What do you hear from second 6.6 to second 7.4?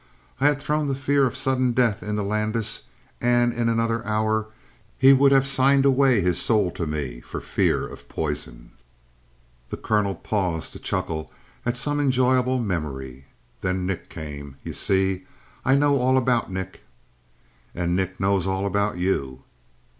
to me for